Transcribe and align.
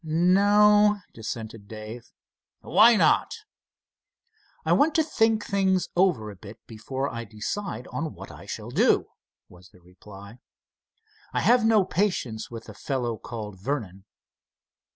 "No," 0.03 0.99
dissented 1.13 1.67
Dave. 1.67 2.11
"Why 2.61 2.95
not?" 2.95 3.35
"I 4.65 4.73
want 4.73 4.95
to 4.95 5.03
think 5.03 5.45
things 5.45 5.89
over 5.95 6.31
a 6.31 6.35
bit, 6.35 6.57
before 6.65 7.07
I 7.07 7.23
decide 7.23 7.85
on 7.91 8.15
what 8.15 8.31
I 8.31 8.47
shall 8.47 8.71
do," 8.71 9.09
was 9.47 9.69
the 9.69 9.79
reply. 9.79 10.39
"I 11.33 11.41
have 11.41 11.63
no 11.63 11.85
patience 11.85 12.49
with 12.49 12.63
the 12.63 12.73
fellow 12.73 13.15
called 13.17 13.59
Vernon." 13.61 14.05